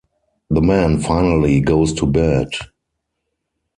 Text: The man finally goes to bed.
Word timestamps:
The 0.49 0.61
man 0.63 0.99
finally 0.99 1.59
goes 1.59 1.93
to 1.93 2.07
bed. 2.07 2.47